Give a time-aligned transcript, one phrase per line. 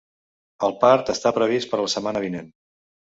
[0.67, 2.49] El part està previst per a la setmana vinent.